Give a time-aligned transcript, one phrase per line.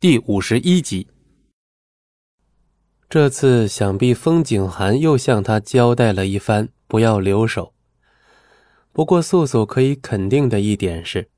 [0.00, 1.08] 第五十一集。
[3.10, 7.72] 这次想必风景寒又向他交代了一番，不要留手。
[8.92, 11.28] 不过素素可以肯定的一点是，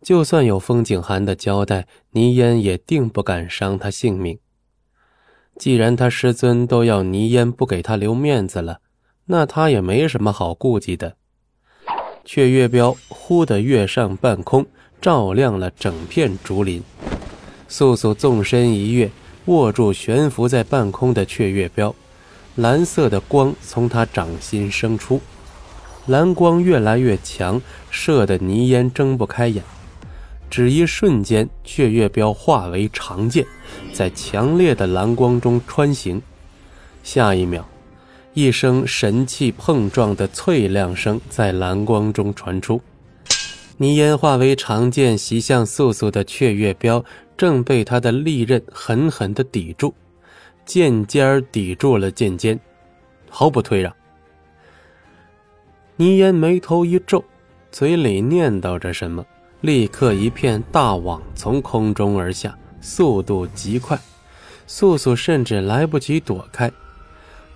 [0.00, 4.38] 就算有风景寒的交代，倪烟也定不敢伤他性命。
[5.58, 8.80] 既然他师尊都要倪烟不给他留面子了，
[9.26, 11.18] 那他也没什么好顾忌的。
[12.24, 14.66] 雀月标忽地跃上半空，
[15.02, 16.82] 照亮了整片竹林。
[17.70, 19.08] 素素纵身一跃，
[19.44, 21.94] 握住悬浮在半空的雀月标，
[22.56, 25.20] 蓝色的光从他掌心生出，
[26.06, 29.62] 蓝光越来越强，射得倪烟睁不开眼。
[30.50, 33.46] 只一瞬间，雀月标化为长剑，
[33.92, 36.20] 在强烈的蓝光中穿行。
[37.04, 37.64] 下一秒。
[38.32, 42.80] 一声神器碰撞的脆亮声在蓝光中传出，
[43.82, 47.02] 泥烟化为长剑袭向素素的雀月镖，
[47.34, 49.94] 正被他的利刃狠狠地抵住，
[50.66, 52.60] 剑尖抵住了剑尖，
[53.30, 53.90] 毫不退让。
[55.96, 57.24] 泥烟眉头一皱，
[57.72, 59.24] 嘴里念叨着什么，
[59.62, 63.98] 立刻一片大网从空中而下，速度极快，
[64.66, 66.70] 素素甚至来不及躲开。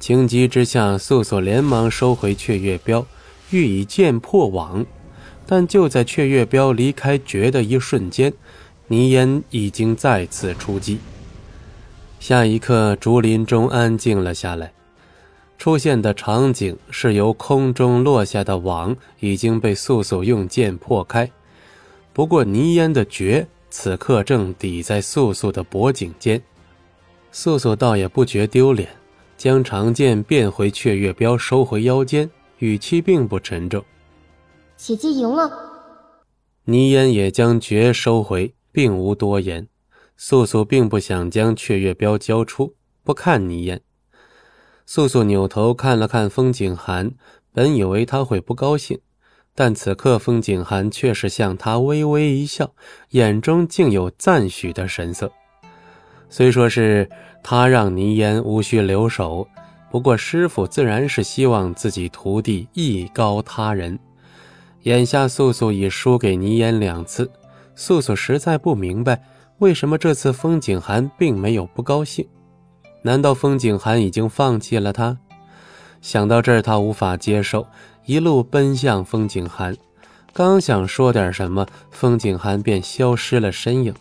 [0.01, 3.05] 情急之下，素素连忙收回雀月镖，
[3.51, 4.87] 欲以剑破网。
[5.47, 8.33] 但就在雀月彪离开绝的一瞬间，
[8.89, 10.99] 倪烟已经再次出击。
[12.21, 14.73] 下一刻，竹林中安静了下来。
[15.59, 21.31] 出现的场景是由空中落下的网已经被素素用剑破开，
[22.13, 26.43] 不过倪烟的绝此刻正抵在素素的脖颈间。
[27.33, 28.89] 素素倒也不觉丢脸。
[29.37, 33.85] 将长剑变回雀月镖，收回腰间，语气并不沉重。
[34.87, 35.51] 姐姐赢了。
[36.65, 39.67] 倪烟也将绝收回，并无多言。
[40.19, 43.81] 素素并不想将雀月镖交出，不看倪烟。
[44.85, 47.13] 素素扭头看了看风景寒，
[47.51, 49.01] 本以为他会不高兴，
[49.55, 52.75] 但此刻风景寒却是向他微微一笑，
[53.13, 55.33] 眼中竟有赞许的神色。
[56.29, 57.09] 虽说是
[57.43, 59.49] 他让倪烟无需留守，
[59.91, 63.99] 不过师傅自然是希望自己徒弟艺高他人。
[64.85, 67.31] 眼下素素已输给倪烟两次，
[67.75, 69.23] 素素实在不明白
[69.59, 72.27] 为什么这次风景寒并没有不高兴。
[73.01, 75.17] 难道风景寒已经放弃了他？
[76.03, 77.67] 想到这儿，他无法接受，
[78.05, 79.75] 一路奔向风景寒。
[80.35, 83.95] 刚想说点什么，风景寒便消失了身影。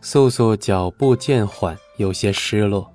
[0.00, 2.88] 素素脚步渐缓，有些失落。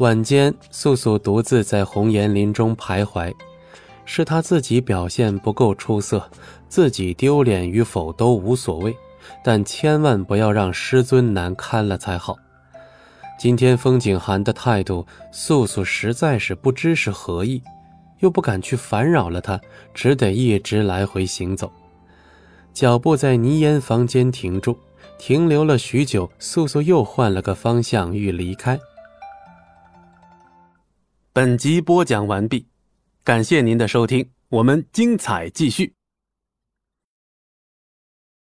[0.00, 3.32] 晚间，素素独自在红岩林中徘徊，
[4.04, 6.28] 是他自己表现不够出色，
[6.68, 8.96] 自己丢脸与否都无所谓，
[9.42, 12.36] 但千万不要让师尊难堪了才好。
[13.38, 17.62] 今天风景寒的态度，素素实在是不知是何意，
[18.20, 19.60] 又不敢去烦扰了他，
[19.92, 21.72] 只得一直来回行走，
[22.72, 24.78] 脚步在泥烟房间停住。
[25.18, 28.76] 停留了许久，素素又换了个方向欲离开。
[31.32, 32.66] 本集播讲完毕，
[33.24, 35.94] 感谢您的收听，我们精彩继续。